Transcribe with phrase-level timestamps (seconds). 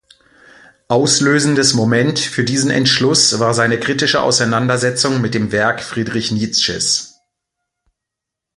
[0.87, 7.19] Auslösendes Moment für diesen Entschluss war seine kritische Auseinandersetzung mit dem Werk Friedrich Nietzsches.